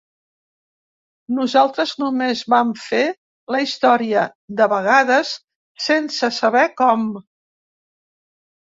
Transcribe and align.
Nosaltres 1.39 1.93
només 2.05 2.41
vam 2.55 2.73
fer 2.85 3.03
la 3.57 3.61
història, 3.67 4.25
de 4.63 4.69
vegades 4.75 5.37
sense 5.91 6.35
saber 6.43 6.67
com. 6.83 7.07